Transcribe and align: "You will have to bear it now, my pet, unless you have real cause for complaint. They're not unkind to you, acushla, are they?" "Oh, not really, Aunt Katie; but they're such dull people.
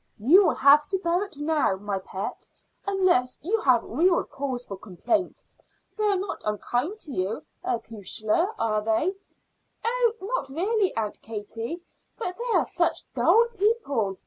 "You 0.17 0.43
will 0.47 0.55
have 0.55 0.87
to 0.87 0.97
bear 0.97 1.21
it 1.23 1.37
now, 1.37 1.75
my 1.75 1.99
pet, 1.99 2.47
unless 2.87 3.37
you 3.43 3.59
have 3.61 3.83
real 3.83 4.23
cause 4.23 4.65
for 4.65 4.75
complaint. 4.75 5.39
They're 5.95 6.17
not 6.17 6.41
unkind 6.43 6.97
to 7.01 7.11
you, 7.11 7.43
acushla, 7.63 8.55
are 8.57 8.81
they?" 8.81 9.13
"Oh, 9.85 10.13
not 10.19 10.49
really, 10.49 10.91
Aunt 10.95 11.21
Katie; 11.21 11.83
but 12.17 12.35
they're 12.35 12.65
such 12.65 13.03
dull 13.13 13.45
people. 13.53 14.17